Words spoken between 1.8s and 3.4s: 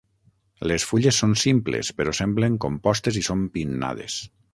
però semblen compostes i